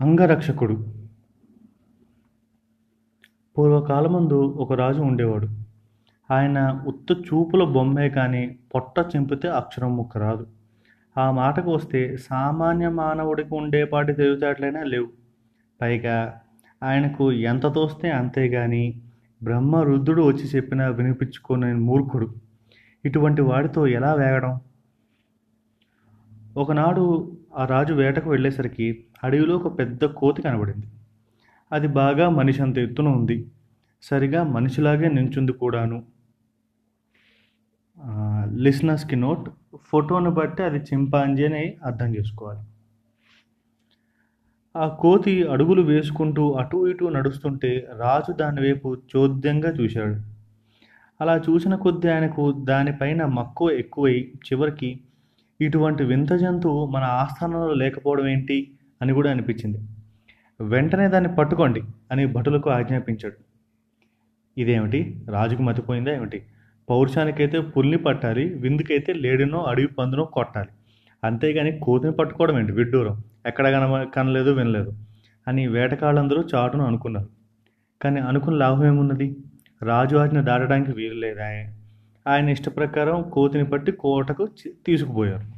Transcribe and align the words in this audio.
అంగరక్షకుడు. 0.00 0.86
పూర్వకాలమందు 3.58 4.42
ఒక 4.42 4.72
రాజు 4.72 5.00
ఉండేవాడు. 5.00 5.48
ఆయన 6.30 6.84
ఉత్త 6.86 7.12
చూపుల 7.12 7.64
బొమ్మే 7.64 8.08
కానీ 8.08 8.58
పొట్ట 8.74 9.16
చింపితే 9.16 9.48
అక్షరం 9.48 9.96
ముక్క 9.96 10.18
రాదు. 10.18 10.46
ఆ 11.18 11.30
మాటకు 11.30 11.74
వస్తే 11.74 12.16
సామాన్య 12.16 12.88
మానవుడికి 12.88 13.54
ఉండేపాటి 13.54 14.12
తెలివితేటలైనా 14.12 14.82
లేవు. 14.82 15.08
పైగా 15.80 16.40
ఆయనకు 16.82 17.32
ఎంత 17.32 17.66
తోస్తే 17.66 18.10
అంతే 18.10 18.48
గాని 18.48 19.00
బ్రహ్మ 19.42 19.76
రుద్రుడు 19.76 20.22
వచ్చి 20.22 20.44
చెప్పినా 20.44 20.88
వినిపించుకునే 20.88 21.72
మూర్ఖుడు. 21.72 22.34
ఇటువంటి 23.04 23.42
వాడితో 23.42 23.86
ఎలా 23.86 24.14
వేగడం? 24.14 24.60
ఒకనాడు 26.56 27.32
ఆ 27.56 27.66
రాజు 27.66 27.94
వేటకు 27.94 28.30
వెళ్ళేసరికి 28.30 29.04
అడవిలో 29.24 29.56
ఒక 29.56 29.78
పెద్ద 29.78 30.04
కోతి 30.04 30.42
కనబడింది. 30.42 30.86
అది 31.72 31.88
బాగా 31.88 32.28
మనిషి 32.28 32.62
అంత 32.62 32.78
ఎత్తున 32.78 33.08
ఉంది. 33.08 33.46
సరిగా 34.02 34.42
మనిషిలాగే 34.42 35.08
నించుంది 35.08 35.52
కూడాను. 35.52 36.02
లిస్నర్స్కి 38.54 39.16
నోట్ 39.16 39.50
ఫోటోను 39.84 40.30
బట్టి 40.30 40.62
అది 40.62 40.78
చింపాంజీ 40.78 41.44
అని 41.44 41.76
అర్థం 41.84 42.16
చేసుకోవాలి. 42.16 42.60
ఆ 44.76 44.88
కోతి 44.88 45.48
అడుగులు 45.48 45.82
వేసుకుంటూ 45.82 46.52
అటు 46.52 46.86
ఇటు 46.86 47.04
నడుస్తుంటే 47.04 47.88
రాజు 47.98 48.32
దాని 48.32 48.60
వైపు 48.60 48.96
చోద్యంగా 49.16 49.70
చూశాడు. 49.70 50.16
అలా 51.20 51.36
చూసిన 51.38 51.74
కొద్దీ 51.74 52.08
ఆయనకు 52.08 52.64
దానిపైన 52.64 53.24
మక్కువ 53.24 53.70
ఎక్కువై 53.70 54.32
చివరికి 54.46 55.00
ఇటువంటి 55.60 56.04
వింత 56.04 56.32
జంతువు 56.32 56.86
మన 56.86 57.04
ఆస్థానంలో 57.04 57.72
లేకపోవడం 57.72 58.28
ఏంటి 58.28 58.70
అని 59.02 59.12
కూడా 59.12 59.30
అనిపించింది. 59.30 59.78
వెంటనే 60.60 61.08
దాన్ని 61.08 61.36
పట్టుకోండి 61.36 61.82
అని 62.12 62.26
భటులకు 62.26 62.70
ఆజ్ఞాపించాడు. 62.70 63.36
ఇదేమిటి? 64.60 65.24
రాజుకు 65.30 65.62
మతిపోయిందా 65.62 66.12
ఏమిటి? 66.12 66.42
పౌరుషానికైతే 66.90 67.60
పుల్ని 67.60 67.98
పట్టాలి 67.98 68.54
విందుకైతే 68.54 69.12
లేడినో 69.12 69.62
అడవి 69.62 69.86
పందునో 69.86 70.24
కొట్టాలి. 70.24 70.68
అంతేగాని 71.24 71.78
కోతిని 71.78 72.12
పట్టుకోవడం 72.12 72.58
ఏంటి? 72.58 72.72
విడ్డూరం. 72.72 73.22
ఎక్కడ 73.46 73.70
కన 73.70 74.06
కనలేదు 74.14 74.50
వినలేదు 74.50 74.92
అని 75.48 75.66
వేటకాళ్ళందరూ 75.66 76.44
చాటును 76.54 76.84
అనుకున్నారు. 76.84 77.28
కానీ 78.02 78.20
అనుకున్న 78.20 78.58
లాభం 78.58 78.86
ఏమున్నది? 78.86 79.36
రాజు 79.82 80.16
ఆజ్ఞ 80.16 80.40
దాటడానికి 80.40 80.92
వీలు 80.92 81.14
లేదా? 81.14 81.72
ఆయన 82.26 82.48
ఇష్ట 82.48 82.68
ప్రకారం 82.68 83.30
కోతిని 83.30 83.64
పట్టి 83.64 83.92
కోటకు 83.92 84.48
తీసుకుపోయారు. 84.86 85.56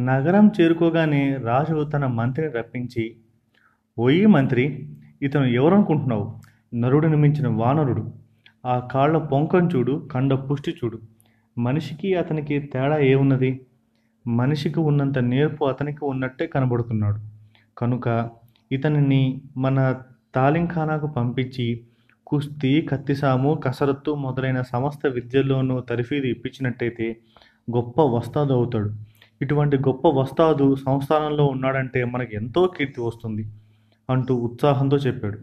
నగరం 0.00 0.50
చేరుకోగానే 0.60 1.36
రాజు 1.36 1.84
తన 1.84 2.06
మంత్రిని 2.06 2.52
రప్పించి 2.52 3.16
ఒయ్యి 3.98 4.26
మంత్రి 4.26 4.88
ఇతను 5.22 5.44
ఎవరనుకుంటున్నావు? 5.44 6.36
నరుడిని 6.74 7.16
మించిన 7.16 7.48
వానరుడు. 7.48 8.12
ఆ 8.66 8.78
కాళ్ళ 8.78 9.18
పొంకం 9.18 9.68
చూడు 9.68 10.08
కండ 10.12 10.34
పుష్టి 10.34 10.70
చూడు. 10.70 11.00
మనిషికి 11.58 12.14
అతనికి 12.14 12.60
తేడా 12.60 12.98
ఏమున్నది 12.98 13.66
మనిషికి 14.26 14.80
ఉన్నంత 14.80 15.18
నేర్పు 15.18 15.64
అతనికి 15.64 16.04
ఉన్నట్టే 16.04 16.46
కనబడుతున్నాడు. 16.46 17.20
కనుక 17.78 18.30
ఇతనిని 18.72 19.40
మన 19.56 20.00
తాలింఖానాకు 20.34 21.06
పంపించి 21.06 21.84
కుస్తీ 22.28 22.70
కత్తిసాము 22.82 23.50
కసరత్తు 23.64 24.10
మొదలైన 24.24 24.60
సమస్త 24.62 25.06
విద్యల్లోనూ 25.06 25.76
తరఫీదు 25.80 26.26
ఇప్పించినట్టయితే 26.26 27.06
గొప్ప 27.76 28.00
వస్తాదు 28.16 28.52
అవుతాడు. 28.52 28.90
ఇటువంటి 29.42 29.76
గొప్ప 29.78 30.08
వస్తాదు 30.20 30.66
సంస్థానంలో 30.86 31.44
ఉన్నాడంటే 31.46 32.04
మనకు 32.04 32.32
ఎంతో 32.34 32.62
కీర్తి 32.66 33.00
వస్తుంది 33.00 33.44
అంటూ 34.08 34.34
ఉత్సాహంతో 34.48 34.96
చెప్పాడు. 34.96 35.38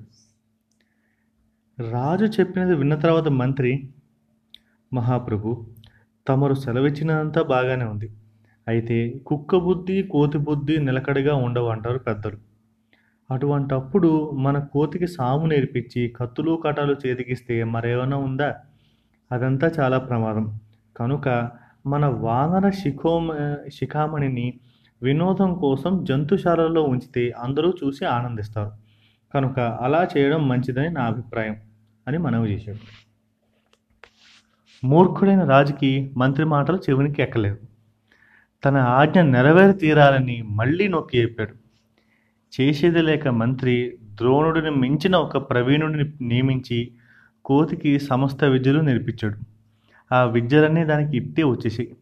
రాజు 1.78 2.26
చెప్పినది 2.26 2.76
విన్న 2.76 2.96
తర్వాత 2.96 3.28
మంత్రి 3.42 3.72
మహాప్రభు 4.92 5.50
తమరు 6.28 6.56
సెలవిచ్చినంతా 6.56 7.42
బాగానే 7.54 7.86
ఉంది. 7.86 8.08
అయితే 8.68 8.98
కుక్క 9.28 9.58
బుద్ధి 9.58 9.98
కోతి 10.14 10.38
బుద్ధి 10.38 10.76
నిలకడగా 10.80 11.34
ఉండవు 11.36 11.68
అంటారు 11.68 12.00
పెద్దలు. 12.00 12.38
అటువంటప్పుడు 13.32 14.32
మన 14.32 14.60
కోతికి 14.60 15.08
సాము 15.08 15.46
నేర్పించి 15.46 16.14
కత్తులు 16.16 16.62
కటాలు 16.66 16.96
చేతికిస్తే 17.08 17.64
మరేమైనా 17.64 18.18
ఉందా? 18.18 18.56
అదంతా 19.32 19.72
చాలా 19.80 19.98
ప్రమాదం. 19.98 20.60
కనుక 20.98 21.50
మన 21.88 22.06
వానర 22.06 22.70
శిఖోమ 22.70 23.56
శిఖామణిని 23.74 24.60
వినోదం 25.04 25.54
కోసం 25.54 26.04
జంతుశాలలో 26.04 26.84
ఉంచితే 26.84 27.32
అందరూ 27.32 27.74
చూసి 27.84 28.06
ఆనందిస్తారు. 28.06 28.72
కనుక 29.34 29.60
అలా 29.60 30.08
చేయడం 30.18 30.48
మంచిదని 30.48 30.90
నా 30.90 31.02
అభిప్రాయం 31.02 31.56
అని 32.08 32.18
మనవి 32.18 32.54
చేశాడు. 32.54 32.78
మూర్ఖుడైన 34.86 35.44
రాజుకి 35.44 36.14
మంత్రి 36.18 36.46
మాటలు 36.46 36.78
చెవినికి 36.78 37.22
ఎక్కలేదు. 37.22 37.58
తన 38.66 38.78
ఆజ్ఞ 38.78 39.22
నెరవేరి 39.22 39.74
తీరాలని 39.74 40.42
మళ్ళీ 40.42 40.88
నొక్కి 40.88 41.22
చెప్పాడు. 41.22 41.65
చేసేది 42.62 43.02
లేక 43.02 43.28
మంత్రి 43.28 43.98
ద్రోణుడిని 44.04 44.72
మించిన 44.72 45.16
ఒక 45.16 45.38
ప్రవీణుడిని 45.38 46.28
నియమించి 46.28 46.92
కోతికి 47.46 48.00
సమస్త 48.00 48.44
విద్యలు 48.44 48.82
నేర్పించాడు. 48.82 49.36
ఆ 50.14 50.24
విద్యలన్నీ 50.24 50.84
దానికి 50.84 51.18
ఇట్టే 51.18 51.44
వచ్చేసాయి. 51.44 51.96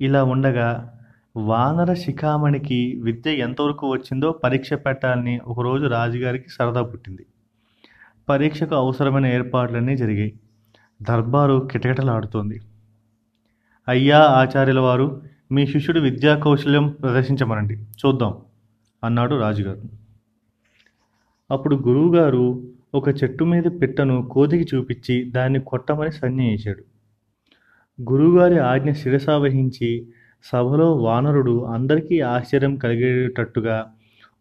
ఇలా 0.00 0.24
ఉండగా 0.24 0.98
వానర 1.36 1.94
శిఖామణికి 1.94 3.00
విద్య 3.02 3.30
ఎంతవరకు 3.30 3.92
వచ్చిందో 3.92 4.32
పరీక్ష 4.32 4.72
పెట్టాలని 4.72 5.38
ఒకరోజు 5.38 5.86
రాజుగారికి 5.86 6.48
సరదా 6.48 6.82
పుట్టింది. 6.82 7.26
పరీక్షకు 8.28 8.74
అవసరమైన 8.74 9.26
ఏర్పాట్లన్నీ 9.26 9.96
జరిగాయి. 9.96 10.32
దర్బారు 11.02 11.68
కిటకిటలాడుతోంది. 11.72 12.60
అయ్యా 13.88 14.18
ఆచార్యుల 14.18 14.80
వారు 14.80 15.22
మీ 15.52 15.66
శిష్యుడు 15.66 16.00
విద్యా 16.00 16.38
కౌశల్యం 16.38 16.88
ప్రదర్శించమనండి. 16.88 17.74
చూద్దాం. 17.74 18.34
అన్నాడు 19.04 19.34
రాజుగారు. 19.34 19.82
అప్పుడు 21.50 21.76
గురువుగారు 21.76 22.72
ఒక 22.94 23.08
చెట్టు 23.08 23.44
మీద 23.44 23.62
పిట్టను 23.64 24.28
కోతికి 24.32 24.76
చూపించి 24.76 25.24
దాన్ని 25.30 25.60
కొట్టమని 25.60 26.12
సంజ్ఞ 26.12 26.42
చేశాడు. 26.42 26.84
గురువుగారి 28.12 28.58
ఆజ్ఞ 28.58 28.90
శిరసా 28.90 29.38
వహించి 29.38 30.06
సభలో 30.44 30.96
వానరుడు 30.96 31.64
అందరికీ 31.64 32.20
ఆశ్చర్యం 32.20 32.76
కలిగేటట్టుగా 32.76 33.92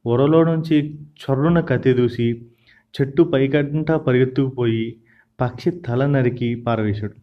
ఒరలో 0.05 0.43
నుంచి 0.43 0.93
చొర్రున 0.93 1.59
కత్తిదూసి 1.59 2.45
చెట్టు 2.95 3.23
పైకంటా 3.23 3.97
పరిగెత్తుకుపోయి 3.97 4.95
పక్షి 5.41 5.71
తల 5.71 6.05
నరికి 6.05 6.55
పారవేశాడు. 6.55 7.13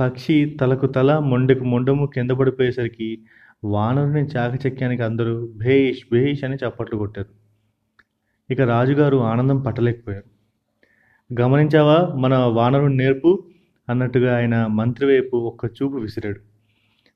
పక్షి 0.00 0.56
తలకు 0.60 0.86
తల 0.86 1.18
మొండెకు 1.18 1.64
మొండము 1.64 2.06
కింద 2.06 2.30
పడిపోయేసరికి 2.30 3.18
వానరుని 3.64 4.22
చాకచక్యానికి 4.22 5.02
అందరూ 5.02 5.48
భేష్ 5.56 6.04
భేష్ 6.12 6.44
అని 6.44 6.56
చప్పట్లు 6.56 6.98
కొట్టారు. 6.98 7.28
ఇక 8.52 8.60
రాజుగారు 8.60 9.16
ఆనందం 9.16 9.60
పట్టలేకపోయారు. 9.60 10.34
గమనించావా? 11.40 12.14
మన 12.16 12.36
వానరుని 12.36 12.96
నేర్పు 12.96 13.44
అన్నట్టుగా 13.88 14.36
ఆయన 14.36 14.66
మంత్రి 14.66 15.06
వైపు 15.06 15.36
ఒక్క 15.36 15.64
చూపు 15.64 15.96
విసిరాడు. 15.96 16.40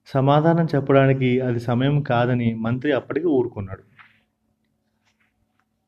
సమాధానం 0.07 0.67
చెప్పడానికి 0.75 1.41
అది 1.41 1.61
సమయం 1.61 2.03
కాదని 2.03 2.55
మంత్రి 2.55 2.93
అప్పటికి 2.93 3.27
ఊరుకున్నాడు. 3.27 3.83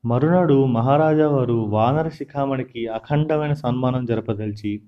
మరునాడు 0.07 0.65
మహారాజా 0.65 1.29
వారు 1.29 1.53
వానర 1.53 2.09
శిఖామణికి 2.09 2.87
అఖండమైన 2.87 3.53
సన్మానం 3.53 4.05
జరపదలిచి 4.05 4.83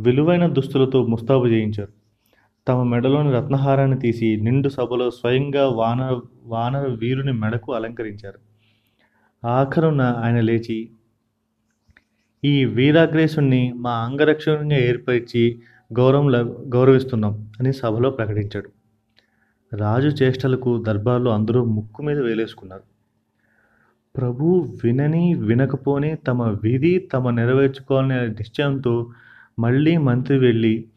విలువైన 0.00 0.46
దుస్తులతో 0.46 1.06
ముస్తాబు 1.06 1.46
చేయించారు. 1.46 1.99
తమ 2.70 2.82
మెడలోని 2.82 3.32
రత్నహారాన్ని 3.32 3.98
తీసి 3.98 4.36
నిండు 4.36 4.68
సభలో 4.68 5.10
స్వయంగా 5.10 5.68
వానర 5.68 6.20
వానర 6.44 6.86
వీరుని 6.86 7.32
మెడకు 7.32 7.72
అలంకరించారు. 7.72 8.38
ఆఖరున 9.46 10.02
ఆయన 10.02 10.40
లేచి 10.40 10.90
ఈ 12.44 12.64
వీరాగ్రేసుణ్ణి 12.64 13.72
మా 13.72 13.92
అంగరక్షణంగా 13.92 14.76
ఏర్పరిచి 14.76 15.60
గౌరవం 15.98 16.28
ల- 16.28 16.54
గౌరవిస్తున్నాం 16.74 17.52
అని 17.60 17.72
సభలో 17.72 18.10
ప్రకటించాడు. 18.10 18.70
రాజు 19.76 20.24
చేష్టలకు 20.24 20.82
దర్బార్లో 20.82 21.30
అందరూ 21.30 21.64
ముక్కు 21.64 22.02
మీద 22.02 22.18
వేలేసుకున్నారు. 22.18 22.82
ప్రభు 24.16 24.78
వినని 24.84 25.34
వినకపోని 25.34 26.16
తమ 26.16 26.42
విధి 26.42 27.08
తమ 27.12 27.30
నెరవేర్చుకోవాలనే 27.30 28.26
నిశ్చయంతో 28.26 29.10
మళ్ళీ 29.58 29.96
మంత్రి 29.96 30.38
వెళ్ళి 30.38 30.88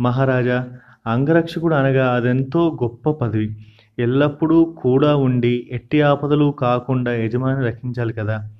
మహారాజా 0.00 0.78
అంగరక్షకుడు 1.06 1.74
అనగా 1.74 2.14
అదెంతో 2.14 2.78
గొప్ప 2.82 3.10
పదవి. 3.10 3.56
ఎల్లప్పుడూ 3.98 4.64
కూడా 4.64 5.16
ఉండి 5.16 5.68
ఎట్టి 5.70 6.02
ఆపదలు 6.02 6.50
కాకుండా 6.58 7.14
యజమాని 7.14 7.66
రక్షించాలి 7.66 8.12
కదా. 8.12 8.50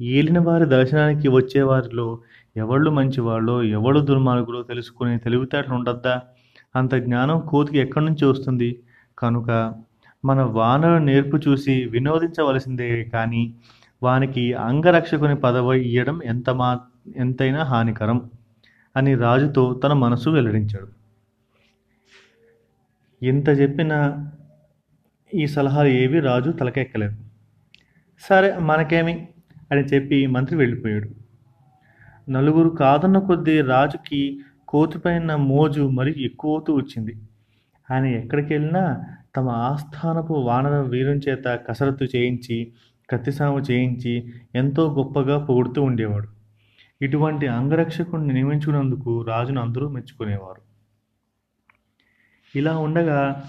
ఏలిన 0.00 0.38
వారి 0.38 0.64
దర్శనానికి 0.64 1.28
వచ్చే 1.28 1.62
వారిలో 1.62 2.18
ఎవళ్ళు 2.56 2.90
మంచివాళ్ళో 2.90 3.62
ఎవళ్ళు 3.62 4.00
దుర్మార్గులో 4.00 4.62
తెలుసుకునే 4.62 5.16
తెలివితేటలు 5.16 5.74
ఉండద్దా? 5.74 6.22
అంత 6.76 6.94
జ్ఞానం 6.94 7.40
కోతికి 7.40 7.78
ఎక్కడి 7.78 8.04
నుంచి 8.04 8.24
వస్తుంది? 8.24 8.78
కనుక 9.18 9.74
మన 10.24 10.42
వానర 10.42 10.98
నేర్పు 10.98 11.36
చూసి 11.36 11.84
వినోదించవలసిందే 11.84 13.04
కానీ 13.04 13.54
వానికి 14.02 14.52
అంగరక్షకుని 14.52 15.36
పదవి 15.36 15.80
ఇయ్యడం 15.80 16.20
ఎంత 16.24 16.50
మా 16.50 16.80
ఎంతైనా 17.16 17.62
హానికరం 17.62 18.30
అని 18.96 19.14
రాజుతో 19.14 19.80
తన 19.84 19.92
మనసు 19.92 20.30
వెల్లడించాడు. 20.30 20.97
ఇంత 23.22 23.48
చెప్పినా 23.48 24.30
ఈ 25.34 25.46
సలహాలు 25.46 25.88
ఏవి 25.88 26.20
రాజు 26.20 26.50
తలకెక్కలేదు. 26.50 27.16
సరే 28.20 28.58
మనకేమి? 28.58 29.28
అని 29.70 29.80
చెప్పి 29.80 30.26
మంత్రి 30.26 30.56
వెళ్ళిపోయాడు. 30.56 31.08
నలుగురు 32.30 32.68
కాదన్న 32.68 33.18
కొద్దీ 33.18 33.60
రాజుకి 33.60 34.40
కోతిపైన 34.68 35.34
మోజు 35.34 35.88
మరి 35.88 36.24
ఎక్కువతూ 36.24 36.74
వచ్చింది. 36.74 37.16
ఆయన 37.90 38.04
ఎక్కడికి 38.04 38.54
వెళ్ళినా 38.54 39.04
తమ 39.36 39.48
ఆస్థానపు 39.48 40.32
వానర 40.32 40.80
వీరుని 40.80 41.20
చేత 41.28 41.44
కసరత్తు 41.68 42.04
చేయించి 42.04 42.72
కత్తిసాము 43.10 43.60
చేయించి 43.60 44.32
ఎంతో 44.54 44.94
గొప్పగా 44.94 45.38
పొగుడుతూ 45.38 45.82
ఉండేవాడు. 45.82 46.28
ఇటువంటి 47.02 47.46
అంగరక్షకుడిని 47.46 48.34
నియమించుకున్నందుకు 48.34 49.22
రాజును 49.22 49.60
అందరూ 49.60 49.88
మెచ్చుకునేవారు. 49.88 50.67
ఇలా 52.56 52.78
ఉండగా 52.78 53.42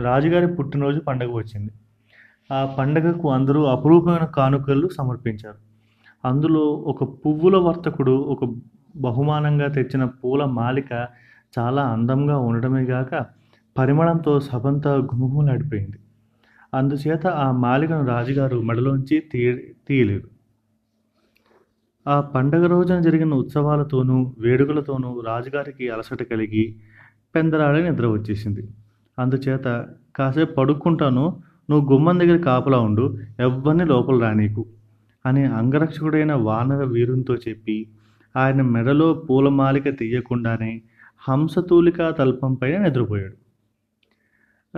రాజుగారి 0.00 0.46
పుట్టినరోజు 0.46 1.00
పండగ 1.00 1.32
వచ్చింది. 1.32 1.72
ఆ 2.52 2.76
పండగకు 2.78 3.30
అందరూ 3.32 3.62
అపురూపమైన 3.64 4.24
కానుకలు 4.24 4.88
సమర్పించారు. 4.88 5.58
అందులో 6.24 6.60
ఒక 6.60 7.04
పువ్వుల 7.04 7.56
వర్తకుడు 7.56 8.12
ఒక 8.12 8.54
బహుమానంగా 8.96 9.66
తెచ్చిన 9.66 10.04
పూల 10.04 10.44
మాలిక 10.44 11.06
చాలా 11.58 11.82
అందంగా 11.82 12.38
ఉండడమే 12.38 12.82
గాక 12.82 13.26
పరిమళంతో 13.78 14.40
సభంతా 14.40 14.94
గుమగుమలాడిపోయింది 14.94 15.98
అందుచేత 16.74 17.26
ఆ 17.26 17.50
మాలికను 17.50 18.06
రాజుగారు 18.06 18.58
మెడలోంచి 18.62 19.20
తీయ 19.20 19.56
తీయలేదు. 19.88 20.28
ఆ 22.08 22.20
పండగ 22.20 22.66
రోజున 22.66 23.00
జరిగిన 23.00 23.34
ఉత్సవాలతోనూ 23.34 24.34
వేడుకలతోనూ 24.38 25.20
రాజుగారికి 25.20 25.90
అలసట 25.90 26.22
కలిగి 26.22 26.76
పెందరాడే 27.34 27.90
నిద్ర 27.90 28.06
వచ్చేసింది. 28.06 28.68
అందుచేత 29.18 29.66
కాసేపు 30.16 30.54
పడుకుంటాను 30.54 31.24
నువ్వు 31.70 31.92
గుమ్మం 31.92 32.20
దగ్గర 32.20 32.38
కాపలా 32.42 32.78
ఉండు 32.78 33.18
ఎవ్వరిని 33.40 33.84
లోపల 33.84 34.20
రానీకు 34.22 34.66
అని 35.26 35.44
అంగరక్షకుడైన 35.44 36.32
వానర 36.32 36.84
వీరునితో 36.84 37.34
చెప్పి 37.34 37.88
ఆయన 38.36 38.62
మెడలో 38.62 39.14
పూలమాలిక 39.14 39.98
తీయకుండానే 39.98 40.82
హంసతూలిక 41.28 42.08
తల్పంపైన 42.10 42.82
నిద్రపోయాడు. 42.82 43.36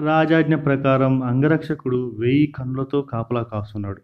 రాజాజ్ఞ 0.01 0.55
ప్రకారం 0.55 1.23
అంగరక్షకుడు 1.23 2.17
వెయ్యి 2.19 2.47
కన్నులతో 2.47 3.03
కాపలా 3.03 3.43
కాస్తున్నాడు. 3.43 4.01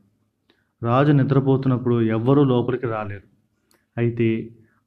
రాజు 0.82 1.12
నిద్రపోతున్నప్పుడు 1.12 2.00
ఎవ్వరూ 2.00 2.44
లోపలికి 2.44 2.86
రాలేరు. 2.86 3.28
అయితే 3.98 4.28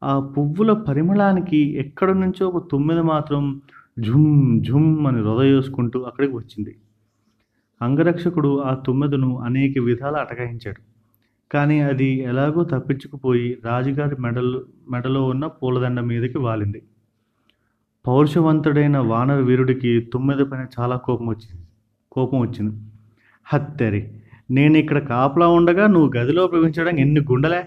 ఆ 0.04 0.20
పువ్వుల 0.20 0.74
పరిమళానికి 0.74 1.58
ఎక్కడి 1.58 2.14
నుంచో 2.14 2.50
ఒక 2.50 2.68
తుమ్మెద 2.72 3.00
మాత్రం 3.00 3.62
ఝుమ్ 4.00 4.64
ఝుమ్ 4.64 5.08
అని 5.08 5.22
హృదయేసుకుంటూ 5.22 6.02
అక్కడికి 6.02 6.36
వచ్చింది. 6.36 6.76
అంగరక్షకుడు 7.82 8.62
ఆ 8.62 8.74
తుమ్మెదను 8.74 9.40
అనేక 9.40 9.80
విధాలు 9.80 10.16
అటకాయించాడు. 10.16 10.82
కానీ 11.52 11.80
అది 11.80 12.20
ఎలాగో 12.20 12.64
తప్పించుకుపోయి 12.64 13.58
రాజుగారి 13.66 14.16
మెడలు 14.20 14.66
మెడలో 14.90 15.24
ఉన్న 15.26 15.48
పూలదండ 15.48 16.00
మీదకి 16.00 16.38
వాలింది. 16.38 16.82
పౌరుషవంతుడైన 18.08 18.98
వానర 18.98 19.40
వీరుడికి 19.40 20.10
తుమ్మెద 20.14 20.38
పైన 20.38 20.66
చాలా 20.80 20.96
కోపం 20.96 21.28
వచ్చింది. 21.28 21.64
కోపం 22.12 22.40
వచ్చింది. 22.40 22.76
హత్యరి 23.46 24.12
నేను 24.52 24.78
ఇక్కడ 24.78 25.00
కాపలా 25.00 25.48
ఉండగా 25.48 25.88
నువ్వు 25.88 26.12
గదిలో 26.18 26.48
ప్రవేశించడానికి 26.48 27.02
ఎన్ని 27.02 27.20
గుండెలే? 27.20 27.66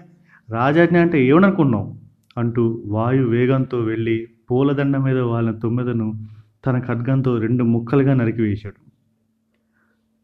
రాజాజ్ఞ 0.49 0.97
అంటే 0.97 1.25
ఏమనుకున్నావు? 1.25 1.96
అంటూ 2.37 2.83
వాయు 2.85 3.23
వేగంతో 3.27 3.77
వెళ్ళి 3.79 4.27
పూలదండ 4.51 4.97
మీద 4.97 5.17
వాలిన 5.17 5.51
తుమ్మెదను 5.51 6.07
తన 6.65 6.79
ఖడ్గంతో 6.79 7.37
రెండు 7.37 7.63
ముక్కలుగా 7.63 8.13
నరికివేశాడు 8.13 8.79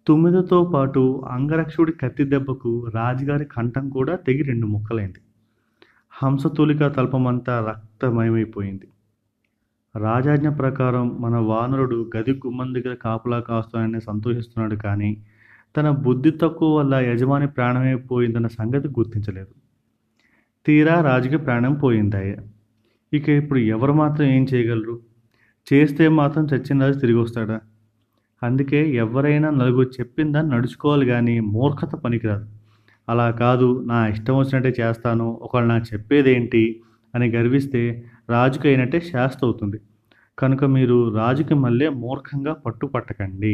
తుమ్మెదతో 0.07 0.63
పాటు 0.63 1.23
అంగరక్షుడి 1.31 1.91
కత్తి 1.91 2.23
దెబ్బకు 2.23 2.71
రాజుగారి 2.95 3.45
కంఠం 3.45 3.89
కూడా 3.89 4.15
తెగి 4.15 4.43
రెండు 4.43 4.67
ముక్కలైంది. 4.67 5.21
హంసతూలిక 6.13 6.87
తల్పమంతా 6.87 7.53
రక్తమయమైపోయింది. 7.69 8.87
రాజాజ్ఞ 9.95 10.49
ప్రకారం 10.49 11.17
మన 11.21 11.35
వానరుడు 11.35 12.09
గది 12.17 12.33
గుమ్మం 12.33 12.73
దగ్గర 12.73 12.93
కాపులా 12.93 13.39
కాస్తానని 13.39 14.01
సంతోషిస్తున్నాడు 14.01 14.75
కానీ 14.75 15.11
తన 15.77 15.89
బుద్ధి 15.89 16.31
తక్కువ 16.31 16.77
వల్ల 16.77 16.95
యజమాని 16.95 17.47
ప్రాణమైపోయిందన్న 17.47 18.47
సంగతి 18.47 18.87
గుర్తించలేదు. 18.87 19.53
తీరా 20.65 21.01
రాజుకి 21.01 21.37
ప్రాణం 21.37 21.73
పోయిందయ్య. 21.73 22.33
ఇక 23.13 23.29
ఇప్పుడు 23.29 23.59
ఎవరు 23.59 23.93
మాత్రం 23.93 24.27
ఏం 24.27 24.43
చేయగలరు? 24.53 24.95
చేస్తే 25.67 26.07
మాత్రం 26.09 26.43
చచ్చిన 26.45 26.81
రాజు 26.83 26.99
తిరిగి 26.99 27.19
వస్తాడా? 27.19 27.57
అందుకే 28.41 28.79
ఎవరైనా 28.95 29.49
నలుగురు 29.51 29.89
చెప్పిందని 29.89 30.49
నడుచుకోవాలి 30.49 31.05
కానీ 31.05 31.39
మూర్ఖత 31.39 31.95
పనికిరాదు. 31.95 32.45
అలా 33.07 33.31
కాదు 33.43 33.83
నా 33.85 34.07
ఇష్టం 34.07 34.35
వచ్చినట్టే 34.37 34.73
చేస్తాను 34.81 35.27
ఒకళ్ళు 35.41 35.67
నాకు 35.67 35.85
చెప్పేదేంటి 35.93 36.63
అని 37.13 37.27
గర్విస్తే 37.31 37.81
రాజుకి 38.29 38.67
అయినట్టే 38.67 38.99
శాస్త 39.01 39.39
అవుతుంది 39.43 39.79
కనుక 40.37 40.63
మీరు 40.77 40.97
రాజుకి 41.15 41.53
మళ్ళీ 41.55 41.87
మూర్ఖంగా 42.03 42.53
పట్టు 42.65 42.85
పట్టకండి 42.85 43.53